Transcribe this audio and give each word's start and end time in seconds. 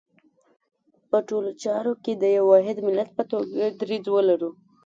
په 1.09 1.17
ټولو 1.27 1.49
ملي 1.51 1.59
چارو 1.63 1.93
کې 2.03 2.13
د 2.15 2.23
یو 2.37 2.45
واحد 2.51 2.77
ملت 2.87 3.09
په 3.17 3.23
توګه 3.31 3.63
دریځ 3.79 4.05
ولرو. 4.09 4.51